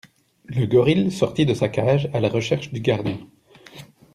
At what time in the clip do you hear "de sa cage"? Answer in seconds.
1.45-2.09